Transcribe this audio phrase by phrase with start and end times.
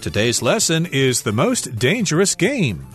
[0.00, 2.86] Today's lesson is the most dangerous game.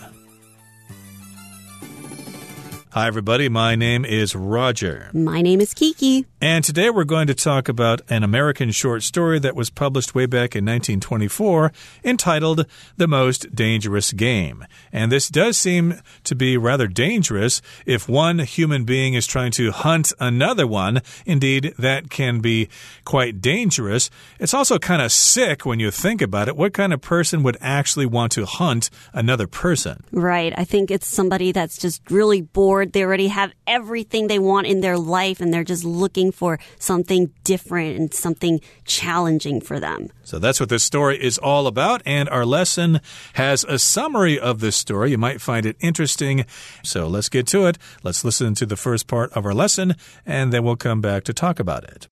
[2.92, 3.50] Hi, everybody.
[3.50, 5.10] My name is Roger.
[5.14, 6.26] My name is Kiki.
[6.44, 10.26] And today we're going to talk about an American short story that was published way
[10.26, 11.72] back in 1924
[12.04, 12.66] entitled
[12.98, 14.66] The Most Dangerous Game.
[14.92, 19.72] And this does seem to be rather dangerous if one human being is trying to
[19.72, 21.02] hunt another one.
[21.26, 22.68] Indeed, that can be
[23.06, 24.10] quite dangerous.
[24.38, 26.58] It's also kind of sick when you think about it.
[26.58, 30.04] What kind of person would actually want to hunt another person?
[30.12, 30.54] Right.
[30.58, 32.92] I think it's somebody that's just really bored.
[32.92, 37.32] They already have everything they want in their life and they're just looking for something
[37.44, 40.10] different and something challenging for them.
[40.24, 42.02] So that's what this story is all about.
[42.06, 43.00] And our lesson
[43.34, 45.12] has a summary of this story.
[45.12, 46.46] You might find it interesting.
[46.84, 47.78] So let's get to it.
[48.04, 51.34] Let's listen to the first part of our lesson, and then we'll come back to
[51.34, 52.08] talk about it.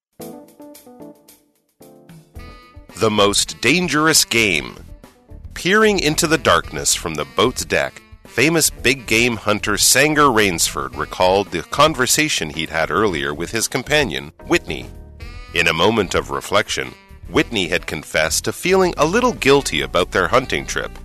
[3.00, 4.76] The most dangerous game.
[5.54, 8.02] Peering into the darkness from the boat's deck,
[8.32, 14.32] famous big game hunter Sanger Rainsford recalled the conversation he'd had earlier with his companion,
[14.48, 14.90] Whitney.
[15.54, 16.94] In a moment of reflection,
[17.30, 20.98] Whitney had confessed to feeling a little guilty about their hunting trip.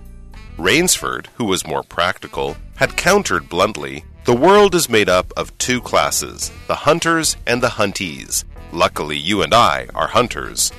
[0.57, 5.81] Rainsford, who was more practical, had countered bluntly The world is made up of two
[5.81, 8.45] classes, the hunters and the huntees.
[8.71, 10.71] Luckily, you and I are hunters.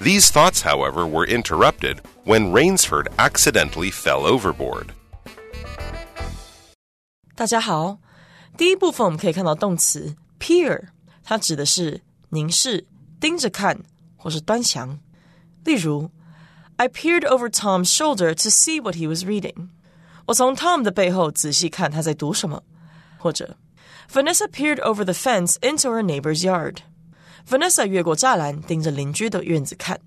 [0.00, 4.94] These thoughts, however, were interrupted when Rainsford accidentally fell overboard.
[7.41, 7.99] 大家好，
[8.57, 10.87] 第一部分我们可以看到动词 peer，
[11.23, 12.87] 它指的是凝视、
[13.19, 13.79] 盯着看
[14.15, 14.99] 或是端详。
[15.63, 16.09] 例如，
[16.77, 19.69] I peered over Tom's shoulder to see what he was reading。
[20.25, 22.63] 我从 Tom 的背后仔细看他在读什么。
[23.19, 23.55] 或者，
[24.11, 29.99] Vanessa peered over the fence into her neighbor's yard。Vanessa 越过栅栏，盯着邻居的院子看。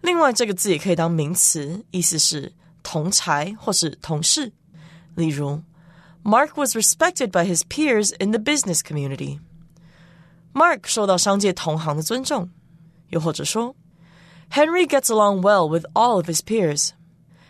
[0.00, 4.54] 另外，这个字也可以当名词，意思是同才或是同事。
[5.16, 5.62] 例如。
[6.26, 9.40] Mark was respected by his peers in the business community.
[10.52, 12.50] Mark 受到商界同行的尊重。
[13.08, 13.74] 又或者说，
[14.50, 16.90] Henry gets along well with all of his peers.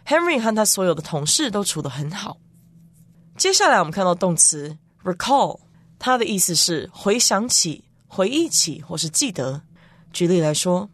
[0.07, 2.39] Henry 和他所有的同事都处得很好。
[3.37, 5.61] 接下来我们看到动词 recall，
[5.99, 9.63] 它的意思是回想起、回忆起或是记得。
[10.13, 10.89] 举例来说，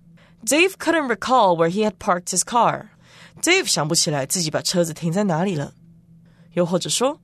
[0.45, 2.89] Dave couldn't recall where he had parked his car.
[3.41, 5.75] Dave 想不起来自己把车子停在哪里了。
[6.55, 7.21] 又或者说。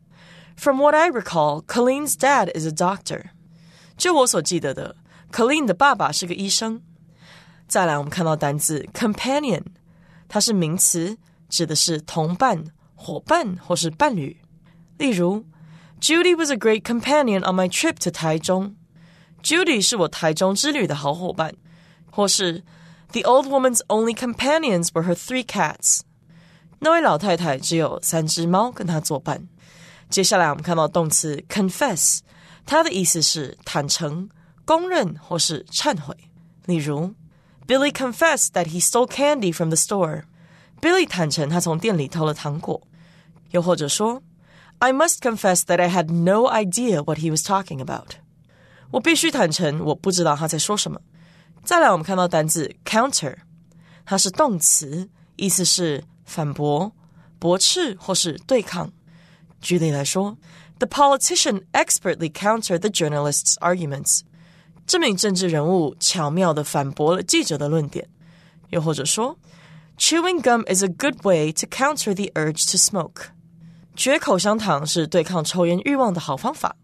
[0.59, 3.31] from what I recall, Colleen's dad is a doctor.
[3.97, 4.97] 就我所记得的，
[5.33, 6.83] Colleen 的爸爸是个医生。
[7.67, 9.63] 再来，我们看到单字 companion，
[10.29, 11.17] 它是名词，
[11.49, 12.65] 指的是同伴、
[12.95, 14.37] 伙伴或是伴侣。
[14.99, 15.45] 例如，
[16.01, 18.77] Judy was a great companion on my trip to 台中。
[19.43, 21.55] Judy 是我台中之旅的好伙伴。
[22.11, 22.63] 或是，
[23.13, 26.01] The old woman's only companions were her three cats。
[26.81, 29.49] 那位老太太只有三只猫跟她作伴。
[30.10, 32.20] 接下来我们看到动词 confess，
[32.66, 34.28] 它的意思是坦诚、
[34.66, 36.16] 公认或是忏悔。
[36.66, 37.14] 例如
[37.68, 40.24] ，Billy confessed that he stole candy from the store。
[40.82, 42.82] Billy 坦诚他从店里偷了糖果。
[43.52, 44.24] 又或者说
[44.80, 48.14] ，I must confess that I had no idea what he was talking about。
[48.92, 51.00] 我必须坦诚，我不知道他在说什么。
[51.64, 53.36] 再来，我们看到单字 counter，
[54.06, 56.92] 它是动词，意思是反驳、
[57.38, 58.92] 驳斥或是对抗。
[59.61, 60.37] 举例来说，
[60.79, 64.21] The politician expertly countered the journalist's arguments。
[64.87, 68.09] 这名政治人物巧妙地反驳了记者的论点。
[68.71, 69.39] 又或者说，
[69.97, 73.29] Chewing gum is a good way to counter the urge to smoke。
[73.95, 76.77] 嚼口香糖是对抗抽烟欲望的好方法。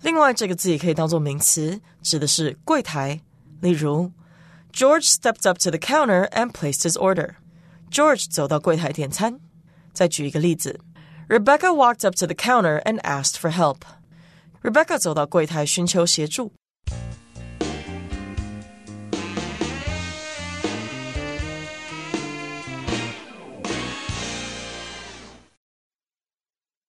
[0.00, 3.20] 另外，这个字也可以当做名词，指的是柜台。
[3.60, 4.10] 例如，
[4.72, 9.38] George stepped up to the counter and placed his order。George 走到柜台点餐。
[9.92, 10.80] 再举一个例子。
[11.28, 13.84] Rebecca walked up to the counter and asked for help.
[14.62, 16.52] Rebecca 走到柜台寻求协助。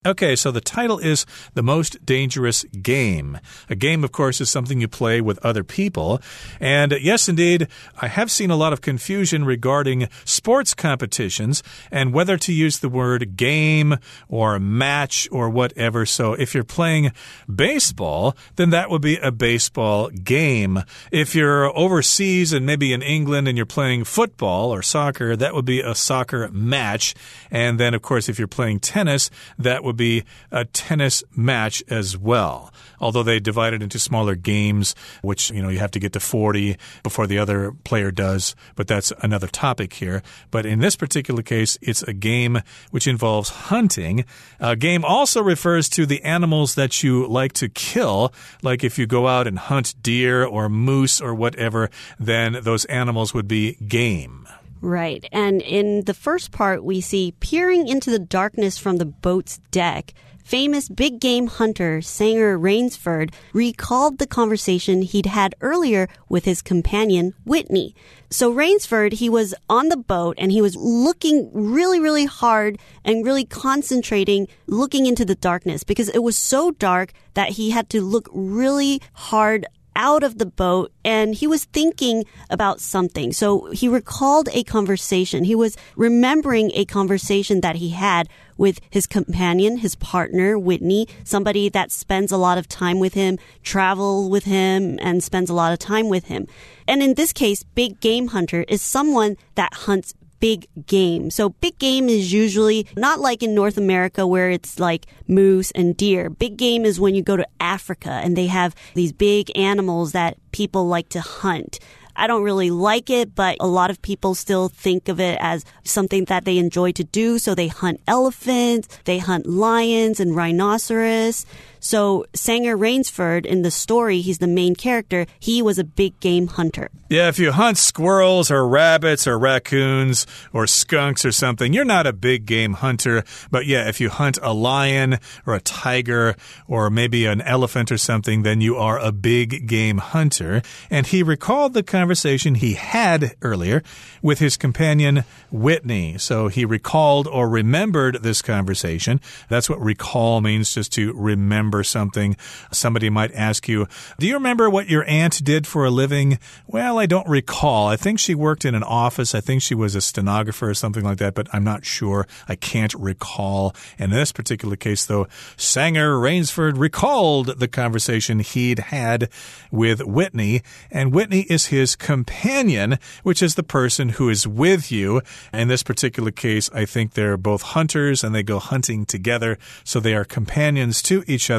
[0.06, 3.40] Okay, so the title is The Most Dangerous Game.
[3.68, 6.22] A game, of course, is something you play with other people.
[6.60, 7.66] And uh, yes, indeed,
[8.00, 12.88] I have seen a lot of confusion regarding sports competitions and whether to use the
[12.88, 13.96] word game
[14.28, 16.06] or match or whatever.
[16.06, 17.10] So if you're playing
[17.52, 20.84] baseball, then that would be a baseball game.
[21.10, 25.64] If you're overseas and maybe in England and you're playing football or soccer, that would
[25.64, 27.16] be a soccer match.
[27.50, 29.28] And then, of course, if you're playing tennis,
[29.58, 32.72] that would be a tennis match as well.
[33.00, 36.20] Although they divide it into smaller games, which, you know, you have to get to
[36.20, 40.22] 40 before the other player does, but that's another topic here.
[40.50, 44.24] But in this particular case, it's a game which involves hunting.
[44.58, 48.32] A game also refers to the animals that you like to kill,
[48.62, 53.32] like if you go out and hunt deer or moose or whatever, then those animals
[53.34, 54.48] would be game.
[54.80, 55.24] Right.
[55.32, 60.14] And in the first part, we see peering into the darkness from the boat's deck.
[60.44, 67.34] Famous big game hunter Sanger Rainsford recalled the conversation he'd had earlier with his companion
[67.44, 67.94] Whitney.
[68.30, 73.26] So Rainsford, he was on the boat and he was looking really, really hard and
[73.26, 78.00] really concentrating, looking into the darkness because it was so dark that he had to
[78.00, 79.66] look really hard
[79.98, 83.32] out of the boat and he was thinking about something.
[83.32, 85.44] So he recalled a conversation.
[85.44, 91.68] He was remembering a conversation that he had with his companion, his partner, Whitney, somebody
[91.68, 95.72] that spends a lot of time with him, travel with him, and spends a lot
[95.72, 96.46] of time with him.
[96.86, 101.30] And in this case, big game hunter is someone that hunts big game.
[101.30, 105.96] So big game is usually not like in North America where it's like moose and
[105.96, 106.30] deer.
[106.30, 110.36] Big game is when you go to Africa and they have these big animals that
[110.52, 111.78] people like to hunt.
[112.18, 115.64] I don't really like it, but a lot of people still think of it as
[115.84, 117.38] something that they enjoy to do.
[117.38, 121.46] So they hunt elephants, they hunt lions and rhinoceros.
[121.80, 125.26] So Sanger Rainsford in the story, he's the main character.
[125.38, 126.90] He was a big game hunter.
[127.10, 132.06] Yeah, if you hunt squirrels or rabbits or raccoons or skunks or something, you're not
[132.06, 133.24] a big game hunter.
[133.50, 136.36] But yeah, if you hunt a lion or a tiger
[136.66, 140.60] or maybe an elephant or something, then you are a big game hunter.
[140.90, 143.82] And he recalled the conversation he had earlier
[144.20, 146.18] with his companion Whitney.
[146.18, 149.20] So he recalled or remembered this conversation.
[149.48, 152.36] That's what recall means, just to remember something.
[152.72, 153.86] Somebody might ask you,
[154.18, 156.38] Do you remember what your aunt did for a living?
[156.66, 157.88] Well, I don't recall.
[157.88, 159.34] I think she worked in an office.
[159.34, 162.26] I think she was a stenographer or something like that, but I'm not sure.
[162.48, 163.74] I can't recall.
[163.98, 165.26] In this particular case, though,
[165.56, 169.28] Sanger Rainsford recalled the conversation he'd had
[169.70, 175.20] with Whitney, and Whitney is his companion, which is the person who is with you.
[175.52, 180.00] In this particular case, I think they're both hunters and they go hunting together, so
[180.00, 181.57] they are companions to each other.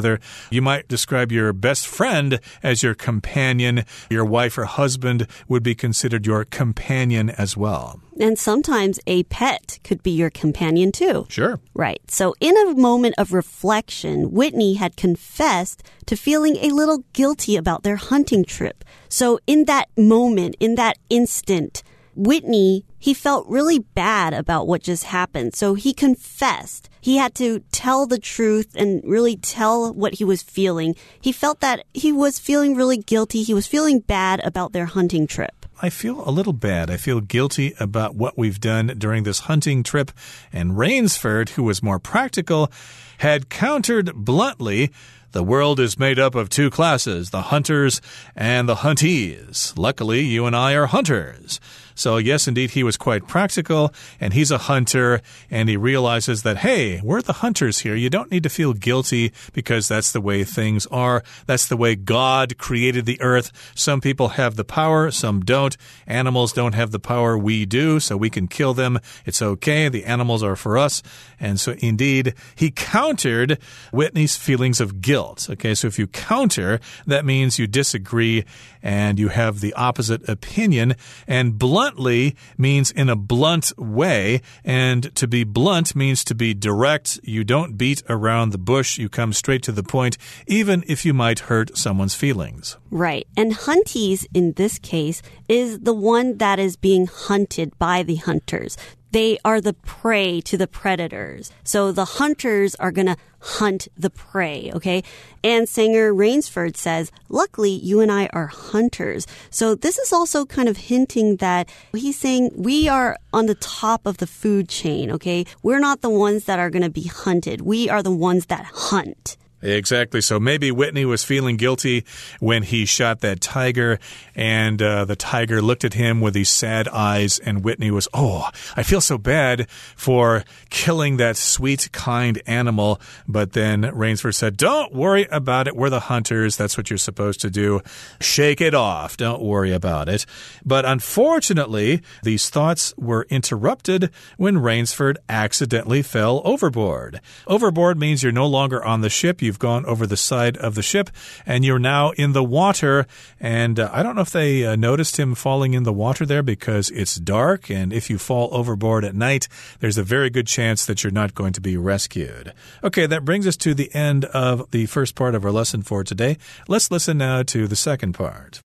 [0.50, 3.84] You might describe your best friend as your companion.
[4.08, 8.00] Your wife or husband would be considered your companion as well.
[8.18, 11.26] And sometimes a pet could be your companion too.
[11.28, 11.58] Sure.
[11.74, 12.02] Right.
[12.08, 17.82] So, in a moment of reflection, Whitney had confessed to feeling a little guilty about
[17.82, 18.84] their hunting trip.
[19.08, 21.82] So, in that moment, in that instant,
[22.14, 25.56] Whitney, he felt really bad about what just happened.
[25.56, 26.88] So he confessed.
[27.00, 30.94] He had to tell the truth and really tell what he was feeling.
[31.20, 33.42] He felt that he was feeling really guilty.
[33.42, 35.66] He was feeling bad about their hunting trip.
[35.82, 36.90] I feel a little bad.
[36.90, 40.12] I feel guilty about what we've done during this hunting trip.
[40.52, 42.70] And Rainsford, who was more practical,
[43.18, 44.90] had countered bluntly.
[45.32, 48.02] The world is made up of two classes, the hunters
[48.36, 49.72] and the huntees.
[49.78, 51.60] Luckily, you and I are hunters.
[51.94, 55.20] So, yes, indeed, he was quite practical, and he's a hunter,
[55.50, 57.94] and he realizes that, hey, we're the hunters here.
[57.94, 61.22] You don't need to feel guilty because that's the way things are.
[61.46, 63.72] That's the way God created the earth.
[63.74, 65.76] Some people have the power, some don't.
[66.06, 68.98] Animals don't have the power, we do, so we can kill them.
[69.26, 69.88] It's okay.
[69.88, 71.02] The animals are for us.
[71.38, 73.58] And so, indeed, he countered
[73.92, 75.48] Whitney's feelings of guilt.
[75.50, 78.44] Okay, so if you counter, that means you disagree
[78.82, 80.94] and you have the opposite opinion.
[81.26, 84.42] And bluntly means in a blunt way.
[84.64, 87.18] And to be blunt means to be direct.
[87.22, 88.98] You don't beat around the bush.
[88.98, 92.76] You come straight to the point, even if you might hurt someone's feelings.
[92.90, 93.26] Right.
[93.34, 98.76] And huntees in this case is the one that is being hunted by the hunters
[99.12, 101.50] they are the prey to the predators.
[101.64, 105.02] So the hunters are going to hunt the prey, okay?
[105.42, 109.26] And Sanger Rainsford says, luckily, you and I are hunters.
[109.50, 114.06] So this is also kind of hinting that he's saying we are on the top
[114.06, 115.46] of the food chain, okay?
[115.62, 117.62] We're not the ones that are going to be hunted.
[117.62, 119.36] We are the ones that hunt.
[119.62, 120.20] Exactly.
[120.20, 122.04] So maybe Whitney was feeling guilty
[122.38, 123.98] when he shot that tiger,
[124.34, 128.48] and uh, the tiger looked at him with these sad eyes, and Whitney was, Oh,
[128.76, 133.00] I feel so bad for killing that sweet, kind animal.
[133.28, 135.76] But then Rainsford said, Don't worry about it.
[135.76, 136.56] We're the hunters.
[136.56, 137.80] That's what you're supposed to do.
[138.20, 139.16] Shake it off.
[139.16, 140.24] Don't worry about it.
[140.64, 147.20] But unfortunately, these thoughts were interrupted when Rainsford accidentally fell overboard.
[147.46, 149.42] Overboard means you're no longer on the ship.
[149.42, 151.10] You You've gone over the side of the ship
[151.44, 153.04] and you're now in the water.
[153.40, 156.44] And uh, I don't know if they uh, noticed him falling in the water there
[156.44, 157.68] because it's dark.
[157.68, 159.48] And if you fall overboard at night,
[159.80, 162.52] there's a very good chance that you're not going to be rescued.
[162.84, 166.04] Okay, that brings us to the end of the first part of our lesson for
[166.04, 166.36] today.
[166.68, 168.60] Let's listen now to the second part.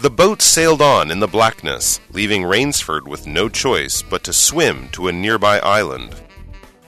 [0.00, 4.88] The boat sailed on in the blackness, leaving Rainsford with no choice but to swim
[4.92, 6.16] to a nearby island.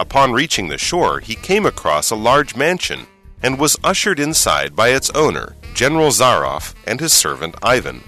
[0.00, 3.06] Upon reaching the shore, he came across a large mansion
[3.42, 8.02] and was ushered inside by its owner, General Zaroff, and his servant Ivan.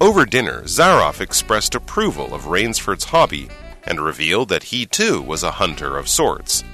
[0.00, 3.48] Over dinner, Zaroff expressed approval of Rainsford's hobby
[3.84, 6.64] and revealed that he too was a hunter of sorts.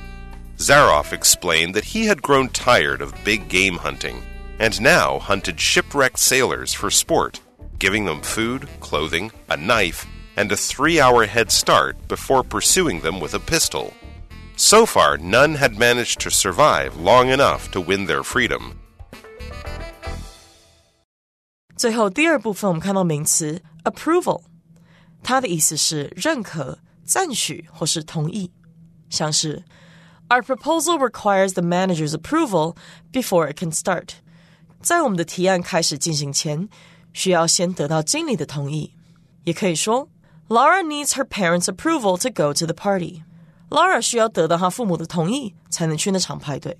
[0.56, 4.22] Zaroff explained that he had grown tired of big game hunting
[4.58, 7.40] and now hunted shipwrecked sailors for sport,
[7.78, 13.20] giving them food, clothing, a knife, and a three hour head start before pursuing them
[13.20, 13.94] with a pistol.
[14.57, 18.75] So far, none had managed to survive long enough to win their freedom.
[21.75, 24.43] 最后第二部分，我们看到名词 approval，
[25.21, 28.51] 它的意思是认可、赞许或是同意，
[29.09, 29.63] 像是
[30.29, 32.75] Our proposal requires the manager's approval
[33.11, 34.09] before it can start。
[34.81, 36.69] 在我们的提案开始进行前，
[37.11, 38.93] 需要先得到经理的同意。
[39.43, 40.09] 也可以说，
[40.47, 43.23] Laura needs her parents' approval to go to the party。
[43.69, 46.77] Laura 需要得到他父母的同意，才能去那场派对。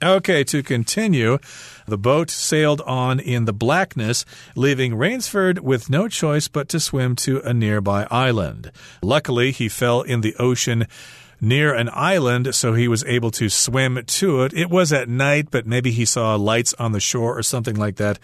[0.00, 1.38] Okay, to continue,
[1.86, 7.14] the boat sailed on in the blackness, leaving Rainsford with no choice but to swim
[7.24, 8.70] to a nearby island.
[9.00, 10.86] Luckily, he fell in the ocean
[11.41, 14.53] near an island, so he was able to swim to it.
[14.53, 17.95] It was at night, but maybe he saw lights on the shore or something like
[17.97, 18.19] that.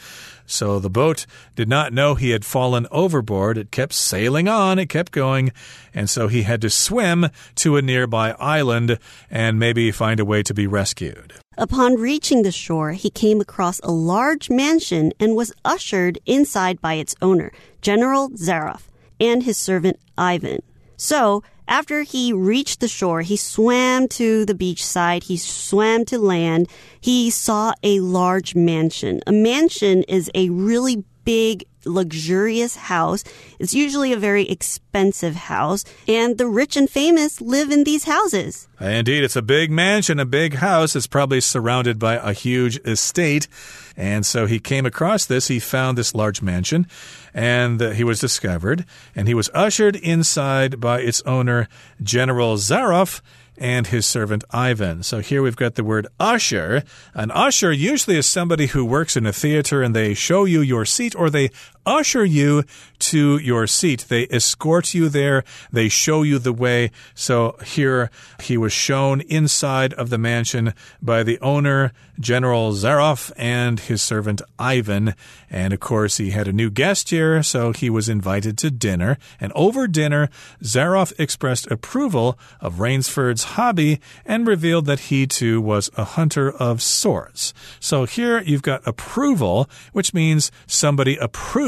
[0.46, 3.58] So the boat did not know he had fallen overboard.
[3.58, 5.52] It kept sailing on, it kept going,
[5.94, 10.44] and so he had to swim to a nearby island and maybe find a way
[10.44, 11.34] to be rescued.
[11.58, 16.96] Upon reaching the shore, he came across a large mansion and was ushered inside by
[16.96, 18.88] its owner, General Zaroff,
[19.20, 20.62] and his servant Ivan.
[20.98, 25.24] So, after he reached the shore, he swam to the beachside.
[25.24, 26.70] He swam to land.
[27.00, 29.22] He saw a large mansion.
[29.26, 33.24] A mansion is a really big, luxurious house.
[33.60, 38.68] It's usually a very expensive house, and the rich and famous live in these houses.
[38.80, 40.96] Indeed, it's a big mansion, a big house.
[40.96, 43.48] It's probably surrounded by a huge estate.
[43.96, 45.48] And so he came across this.
[45.48, 46.88] He found this large mansion
[47.34, 51.68] and uh, he was discovered and he was ushered inside by its owner,
[52.02, 53.22] General Zaroff
[53.58, 55.04] and his servant Ivan.
[55.04, 56.84] So here we've got the word usher.
[57.14, 60.86] An usher usually is somebody who works in a theater and they show you your
[60.86, 61.52] seat or they
[61.86, 62.64] usher you
[63.00, 64.06] to your seat.
[64.08, 65.44] They escort you there.
[65.72, 66.92] They show you the way.
[67.14, 68.10] So here
[68.42, 74.42] he was shown inside of the mansion by the owner, General Zaroff, and his servant
[74.58, 75.14] Ivan.
[75.50, 79.18] And of course, he had a new guest here, so he was invited to dinner.
[79.40, 80.30] And over dinner,
[80.64, 86.82] Zaroff expressed approval of Rainsford's hobby and revealed that he too was a hunter of
[86.82, 87.54] sorts.
[87.80, 91.18] So here you've got approval, which means somebody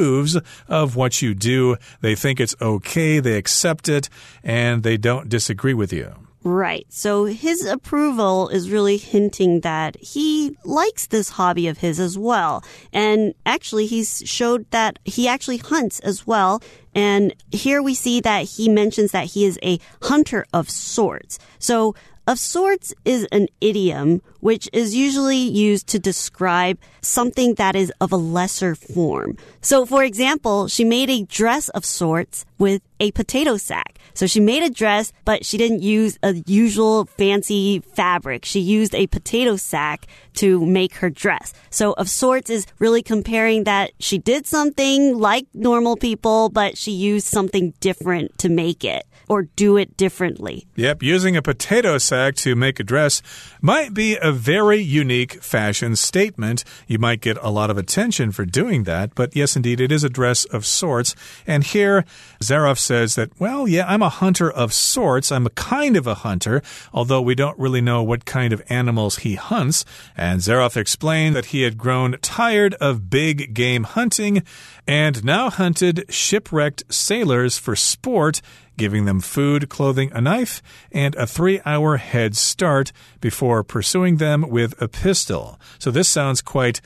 [0.07, 0.37] approves
[0.67, 1.75] of what you do.
[2.01, 4.09] They think it's okay, they accept it,
[4.43, 6.13] and they don't disagree with you.
[6.43, 6.85] Right.
[6.87, 12.63] So his approval is really hinting that he likes this hobby of his as well.
[12.93, 16.61] And actually, he's showed that he actually hunts as well.
[16.95, 21.37] And here we see that he mentions that he is a hunter of sorts.
[21.59, 21.95] So
[22.27, 28.11] of sorts is an idiom which is usually used to describe something that is of
[28.11, 29.37] a lesser form.
[29.61, 33.97] So, for example, she made a dress of sorts with a potato sack.
[34.13, 38.45] So she made a dress, but she didn't use a usual fancy fabric.
[38.45, 41.53] She used a potato sack to make her dress.
[41.69, 46.91] So of sorts is really comparing that she did something like normal people, but she
[46.91, 49.05] used something different to make it.
[49.27, 50.67] Or do it differently.
[50.75, 53.21] Yep, using a potato sack to make a dress
[53.61, 56.63] might be a very unique fashion statement.
[56.87, 60.03] You might get a lot of attention for doing that, but yes, indeed, it is
[60.03, 61.15] a dress of sorts.
[61.45, 62.05] And here,
[62.41, 65.31] Zaroff says that, well, yeah, I'm a hunter of sorts.
[65.31, 66.61] I'm a kind of a hunter,
[66.93, 69.83] although we don't really know what kind of animals he hunts.
[70.15, 74.43] And Zaroff explained that he had grown tired of big game hunting
[74.87, 78.41] and now hunted shipwrecked sailors for sport
[78.77, 84.47] giving them food, clothing, a knife, and a three hour head start before pursuing them
[84.49, 85.59] with a pistol.
[85.79, 86.79] So this sounds quite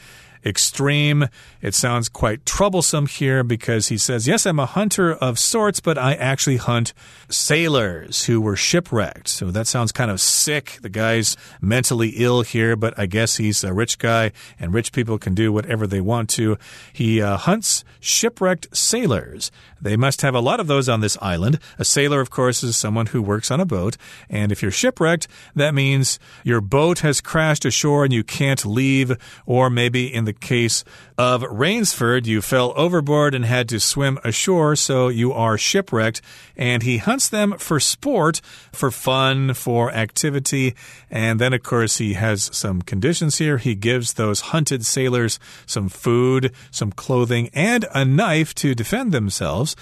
[0.45, 1.27] extreme.
[1.61, 5.97] It sounds quite troublesome here because he says, Yes, I'm a hunter of sorts, but
[5.97, 6.93] I actually hunt
[7.29, 9.27] sailors who were shipwrecked.
[9.27, 10.79] So that sounds kind of sick.
[10.81, 15.17] The guy's mentally ill here, but I guess he's a rich guy and rich people
[15.17, 16.57] can do whatever they want to.
[16.91, 19.51] He uh, hunts shipwrecked sailors.
[19.81, 21.59] They must have a lot of those on this island.
[21.79, 23.97] A sailor, of course, is someone who works on a boat.
[24.29, 29.17] And if you're shipwrecked, that means your boat has crashed ashore and you can't leave,
[29.45, 30.83] or maybe in the case
[31.17, 36.21] of Rainsford, you fell overboard and had to swim ashore, so you are shipwrecked.
[36.55, 40.75] And he hunts them for sport, for fun, for activity.
[41.09, 43.57] And then, of course, he has some conditions here.
[43.57, 49.75] He gives those hunted sailors some food, some clothing, and a knife to defend themselves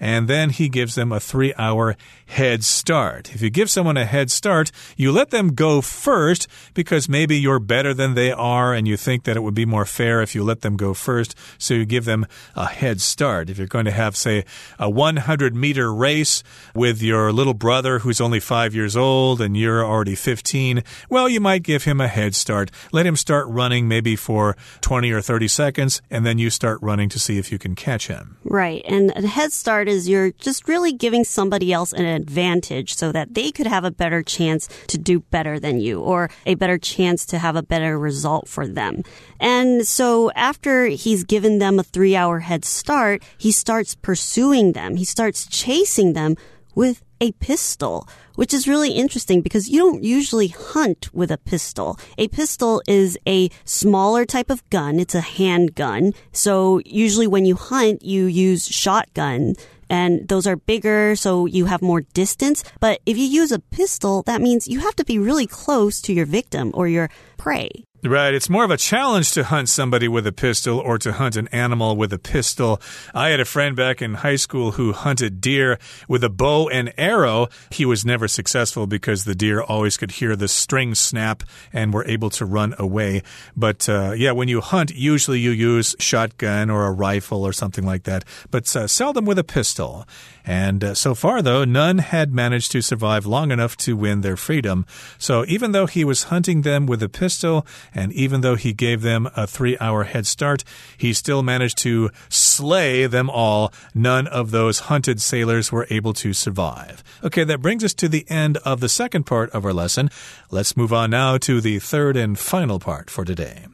[0.00, 1.96] and then he gives them a three hour
[2.34, 3.32] head start.
[3.32, 7.60] If you give someone a head start, you let them go first because maybe you're
[7.60, 10.42] better than they are and you think that it would be more fair if you
[10.42, 11.36] let them go first.
[11.58, 12.26] So you give them
[12.56, 13.50] a head start.
[13.50, 14.44] If you're going to have, say,
[14.80, 16.42] a 100 meter race
[16.74, 21.38] with your little brother who's only five years old and you're already 15, well, you
[21.38, 22.72] might give him a head start.
[22.90, 27.08] Let him start running maybe for 20 or 30 seconds and then you start running
[27.10, 28.38] to see if you can catch him.
[28.42, 28.84] Right.
[28.88, 33.34] And a head start is you're just really giving somebody else an advantage so that
[33.34, 37.26] they could have a better chance to do better than you or a better chance
[37.26, 39.02] to have a better result for them.
[39.38, 44.96] And so after he's given them a three hour head start, he starts pursuing them.
[44.96, 46.36] He starts chasing them
[46.74, 51.98] with a pistol, which is really interesting because you don't usually hunt with a pistol.
[52.18, 54.98] A pistol is a smaller type of gun.
[54.98, 56.12] It's a handgun.
[56.32, 59.54] So usually when you hunt, you use shotgun
[59.88, 62.64] and those are bigger, so you have more distance.
[62.80, 66.12] But if you use a pistol, that means you have to be really close to
[66.12, 67.84] your victim or your prey.
[68.06, 68.34] Right.
[68.34, 71.48] It's more of a challenge to hunt somebody with a pistol or to hunt an
[71.48, 72.78] animal with a pistol.
[73.14, 76.92] I had a friend back in high school who hunted deer with a bow and
[76.98, 77.48] arrow.
[77.70, 82.04] He was never successful because the deer always could hear the string snap and were
[82.04, 83.22] able to run away.
[83.56, 87.86] But uh, yeah, when you hunt, usually you use shotgun or a rifle or something
[87.86, 90.06] like that, but uh, seldom with a pistol.
[90.46, 94.36] And uh, so far, though, none had managed to survive long enough to win their
[94.36, 94.84] freedom.
[95.18, 99.02] So even though he was hunting them with a pistol, and even though he gave
[99.02, 100.64] them a three hour head start,
[100.96, 103.72] he still managed to slay them all.
[103.94, 107.02] None of those hunted sailors were able to survive.
[107.22, 110.10] Okay, that brings us to the end of the second part of our lesson.
[110.50, 113.66] Let's move on now to the third and final part for today.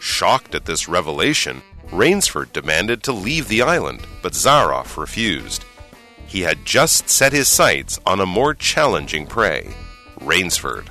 [0.00, 5.64] Shocked at this revelation, Rainsford demanded to leave the island, but Zaroff refused.
[6.26, 9.74] He had just set his sights on a more challenging prey
[10.20, 10.88] Rainsford.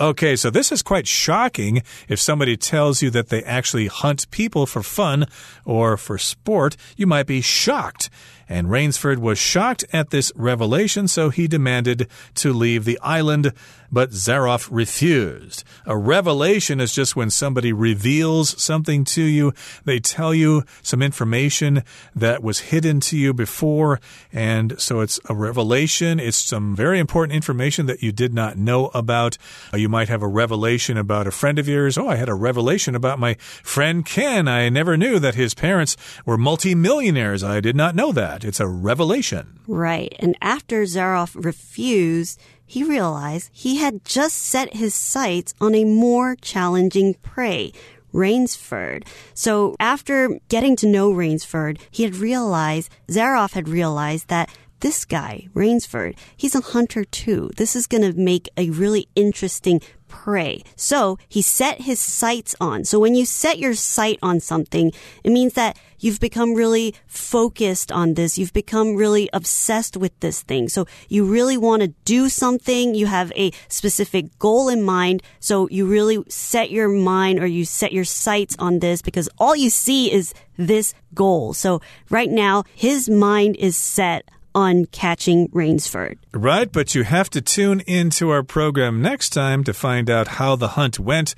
[0.00, 4.64] Okay, so this is quite shocking if somebody tells you that they actually hunt people
[4.64, 5.26] for fun
[5.64, 6.76] or for sport.
[6.96, 8.08] You might be shocked.
[8.48, 13.52] And Rainsford was shocked at this revelation, so he demanded to leave the island
[13.90, 15.64] but Zaroff refused.
[15.86, 19.52] A revelation is just when somebody reveals something to you.
[19.84, 21.82] They tell you some information
[22.14, 24.00] that was hidden to you before,
[24.32, 26.20] and so it's a revelation.
[26.20, 29.38] It's some very important information that you did not know about.
[29.72, 31.96] Uh, you might have a revelation about a friend of yours.
[31.96, 34.48] Oh, I had a revelation about my friend Ken.
[34.48, 37.42] I never knew that his parents were multimillionaires.
[37.42, 38.37] I did not know that.
[38.44, 39.60] It's a revelation.
[39.66, 40.14] Right.
[40.18, 46.36] And after Zaroff refused, he realized he had just set his sights on a more
[46.36, 47.72] challenging prey.
[48.12, 49.06] Rainsford.
[49.34, 54.48] So after getting to know Rainsford, he had realized, Zaroff had realized that
[54.80, 57.50] this guy, Rainsford, he's a hunter too.
[57.56, 59.80] This is going to make a really interesting
[60.24, 60.62] prey.
[60.74, 62.84] So he set his sights on.
[62.84, 67.92] So when you set your sight on something, it means that you've become really focused
[67.92, 68.36] on this.
[68.36, 70.68] You've become really obsessed with this thing.
[70.68, 72.94] So you really want to do something.
[72.94, 75.22] You have a specific goal in mind.
[75.38, 79.54] So you really set your mind or you set your sights on this because all
[79.54, 81.54] you see is this goal.
[81.54, 86.18] So right now, his mind is set on catching Rainsford.
[86.32, 90.56] Right, but you have to tune into our program next time to find out how
[90.56, 91.34] the hunt went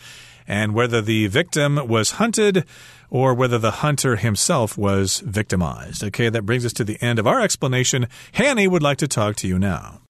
[0.46, 2.64] and whether the victim was hunted
[3.10, 6.02] or whether the hunter himself was victimized.
[6.04, 8.06] Okay, that brings us to the end of our explanation.
[8.32, 10.00] Hanny would like to talk to you now.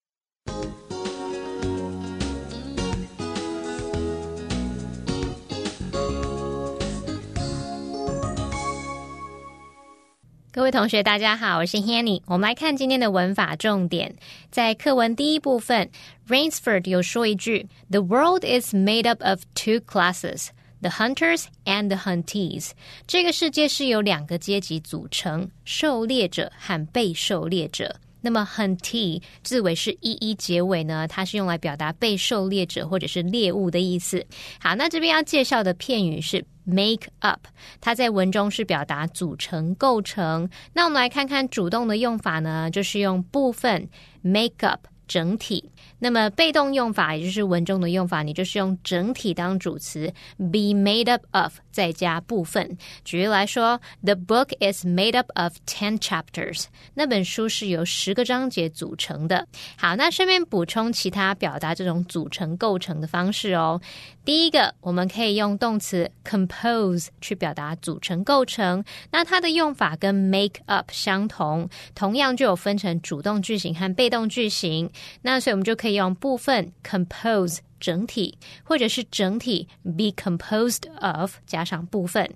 [10.61, 12.21] 各位同学，大家好，我是 Hanny。
[12.27, 14.15] 我们来看今天的文法重点，
[14.51, 15.91] 在课文第一部分
[16.29, 20.49] ，Rainsford 有说一句：“The world is made up of two classes,
[20.83, 22.73] the hunters and the huntees。”
[23.09, 27.97] 这个世界是由两个阶级组成：狩猎者和被狩猎者。
[28.21, 34.25] 那么 hunt 字尾是一一结尾呢，它是用来表达被狩猎者或者是猎物的意思。
[34.61, 36.45] 好，那这边要介绍的片语是。
[36.67, 37.47] Make up，
[37.81, 40.49] 它在文中是表达组成、构成。
[40.73, 43.89] 那我们来看看主动的用法呢，就是用部分
[44.21, 44.87] make up。
[45.11, 45.69] 整体，
[45.99, 50.07] 那么被动用法也就是文中的用法，你就是用整体当主词
[50.39, 52.79] ，be made up of 再加部分。
[53.05, 56.67] 举例来说，The book is made up of ten chapters。
[56.95, 59.49] 那本书是由十个章节组成的。
[59.77, 63.81] 好，那顺便补充其他表达这种组成构成的方式哦。
[64.25, 74.89] 第一个，我们可以用动词 compose 去表达组成构成，那它的用法跟 make up 相同，同样就有分成主动句型和被动句型。
[75.23, 82.29] 那所以我们就可以用部分 compose 整体，或者是整体 be composed of 加上部分。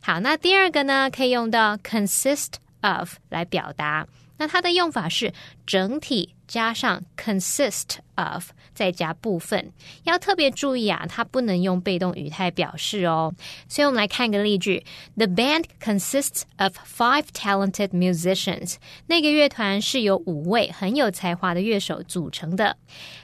[0.00, 4.06] 好，那第二个呢，可以用到 consist of 来表达。
[4.36, 5.32] 那它的用法是
[5.66, 8.50] 整体加上 consist of。
[8.78, 9.72] 再加部分，
[10.04, 13.34] 要特别注意啊，它不能用被动语态表示哦。
[13.68, 14.84] 所以我们来看一个例句
[15.16, 18.76] ：The band consists of five talented musicians。
[19.08, 22.76] 那个乐团是由五位很有才华的乐手组成的。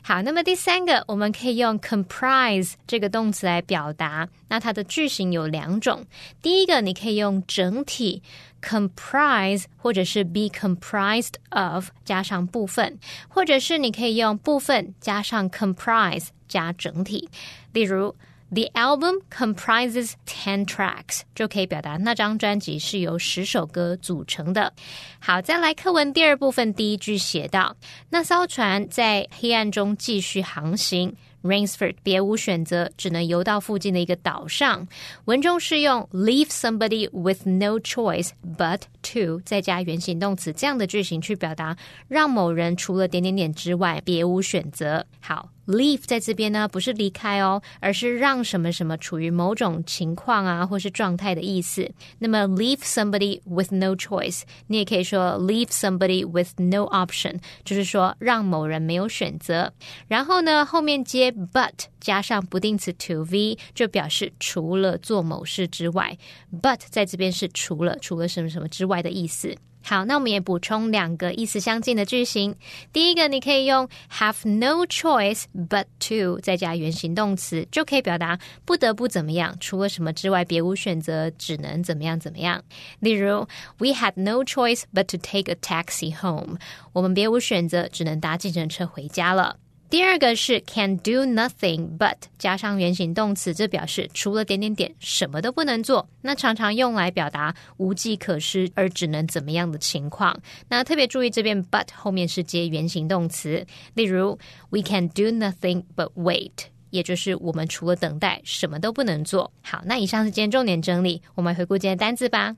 [0.03, 4.29] 好，那么第三个，我们可以用 comprise 这个动词来表达。
[4.49, 6.05] 那它的句型有两种，
[6.43, 8.25] 第一个你可以用整体。
[8.64, 12.98] Comprise 或者是 be comprised of 加上部分，
[13.29, 17.29] 或者是你可以用部分加上 comprise 加整体。
[17.72, 18.14] 例如
[18.50, 24.72] ，The album comprises ten tracks 就可以表达那张专辑是由十首歌组成的。
[25.18, 27.77] 好，再来课文第二部分第一句写道：
[28.11, 31.14] 那艘船在黑暗中继续航行。
[31.44, 34.88] Rainsford 别无选择，只能游到附近的一个岛上。
[35.26, 41.76] 文中是用 leave somebody with no choice but to 再加原形动词这样的句型去表达，
[42.09, 45.07] 让某人除了点点点之外别无选择。
[45.20, 45.54] 好。
[45.66, 51.90] Leave 在这边呢，不是离开哦，而是让什么什么处于某种情况啊，或是状态的意思。
[52.18, 59.72] 那么 leave somebody with no choice，你也可以说 leave somebody with no option，就是说让某人没有选择。
[60.07, 66.18] 然后呢，后面接 but 加上不定词 to v，就表示除了做某事之外。
[66.62, 69.57] But 在这边是除了除了什么什么之外的意思。
[69.87, 72.57] 好，那我们也补充两个意思相近的句型。
[72.90, 82.64] 第一个，你可以用 have no choice but to 再加原形动词，就可以表达不得不怎么样，除了什么之外别无选择，只能怎么样怎么样。
[83.01, 86.57] 例如，We had no choice but to take a taxi home。
[86.94, 89.59] 我们别无选择，只能搭计程车回家了。
[89.94, 96.09] 第二个是 can do nothing but 加上原形动词，这表示除了点点点什么都不能做。
[96.22, 100.37] 那常常用来表达无计可施而只能怎么样的情况。
[100.68, 104.37] 那特别注意这边 but 后面是接原形动词，例如
[104.70, 106.50] we can do nothing but wait，
[106.90, 109.52] 也就是我们除了等待什么都不能做。
[109.62, 112.57] 好，那以上是今天重点整理，我们回顾今天单字吧。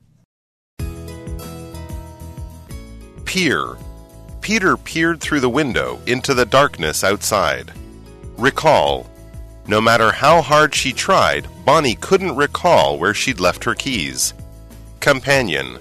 [3.27, 3.77] Peer
[4.47, 7.73] Peter peered through the window into the darkness outside.
[8.37, 9.05] Recall.
[9.67, 14.33] No matter how hard she tried, Bonnie couldn't recall where she'd left her keys.
[15.01, 15.77] Companion.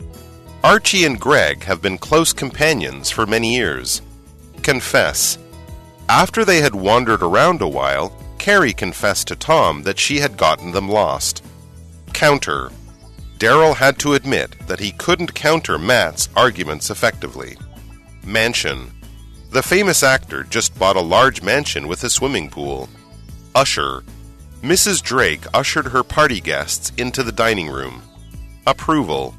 [0.64, 4.02] Archie and Greg have been close companions for many years.
[4.62, 5.38] Confess.
[6.08, 10.72] After they had wandered around a while, Carrie confessed to Tom that she had gotten
[10.72, 11.44] them lost.
[12.12, 12.72] Counter.
[13.38, 17.56] Daryl had to admit that he couldn't counter Matt's arguments effectively.
[18.26, 18.92] Mansion.
[19.50, 22.88] The famous actor just bought a large mansion with a swimming pool.
[23.54, 24.02] Usher.
[24.62, 25.00] Mrs.
[25.00, 28.02] Drake ushered her party guests into the dining room.
[28.66, 29.34] Approval.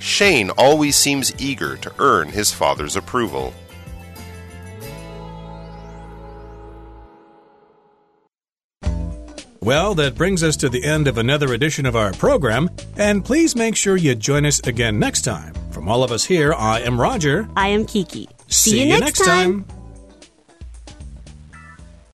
[0.00, 3.54] Shane always seems eager to earn his father's approval.
[9.66, 13.56] Well, that brings us to the end of another edition of our program, and please
[13.56, 15.52] make sure you join us again next time.
[15.72, 17.48] From all of us here, I am Roger.
[17.56, 18.28] I am Kiki.
[18.46, 19.66] See, you next time.